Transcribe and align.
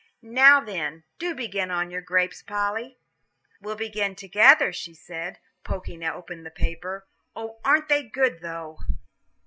"Now, 0.23 0.59
then, 0.61 1.03
do 1.19 1.35
begin 1.35 1.69
on 1.69 1.91
your 1.91 2.01
grapes, 2.01 2.41
Polly." 2.41 2.97
"We'll 3.61 3.75
begin 3.75 4.15
together," 4.15 4.73
she 4.73 4.95
said, 4.95 5.37
poking 5.63 6.03
open 6.03 6.41
the 6.43 6.49
paper. 6.49 7.05
"Oh, 7.35 7.59
aren't 7.63 7.87
they 7.87 8.01
good, 8.01 8.41
though!" 8.41 8.79